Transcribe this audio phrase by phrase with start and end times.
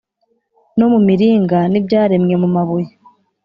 [0.77, 2.91] no mu miringa n’ibyaremwe mu mabuye